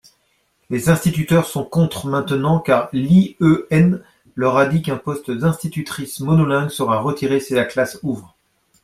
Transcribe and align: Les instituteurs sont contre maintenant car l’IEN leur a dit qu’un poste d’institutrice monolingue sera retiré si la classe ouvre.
Les 0.71 0.89
instituteurs 0.89 1.45
sont 1.45 1.63
contre 1.63 2.07
maintenant 2.07 2.59
car 2.59 2.89
l’IEN 2.91 3.99
leur 4.33 4.57
a 4.57 4.65
dit 4.65 4.81
qu’un 4.81 4.97
poste 4.97 5.29
d’institutrice 5.29 6.21
monolingue 6.21 6.69
sera 6.69 6.99
retiré 7.01 7.39
si 7.39 7.53
la 7.53 7.65
classe 7.65 7.99
ouvre. 8.01 8.35